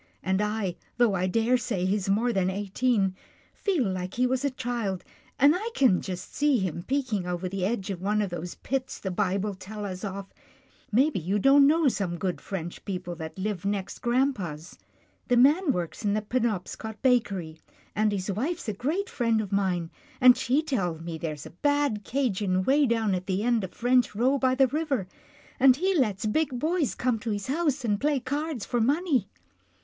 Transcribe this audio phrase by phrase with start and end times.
[0.23, 3.13] And I, though I daresay he's more than eighteen,
[3.53, 5.03] feel like he was a child,
[5.37, 8.97] and I can just see him peeking over the edge of one of those pits
[8.97, 10.33] the Bible tells us of—
[10.91, 14.75] Maybe you don't know some good French people that live next grampa's.
[15.27, 17.59] The man works in the Penobscot Ba kery,
[17.95, 22.03] and his wife's a great friend of mine, and she tells me there's a bad
[22.03, 25.07] 'Cajien way down at the end of French Row by the river,
[25.59, 29.41] and he lets big boys come to his house and play cards for money." Mr.